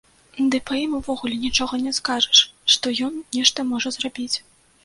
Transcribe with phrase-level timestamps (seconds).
[0.53, 2.39] Ды па ім увогуле нічога не скажаш,
[2.77, 4.35] што ён нешта можа зрабіць.